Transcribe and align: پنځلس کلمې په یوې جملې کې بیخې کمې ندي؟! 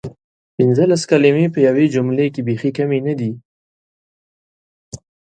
پنځلس 0.55 1.01
کلمې 1.11 1.45
په 1.53 1.59
یوې 1.67 1.85
جملې 1.93 2.27
کې 2.33 2.41
بیخې 2.47 2.69
کمې 2.77 2.99
ندي؟! 3.07 3.31